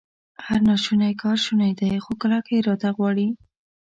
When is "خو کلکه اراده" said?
2.03-2.89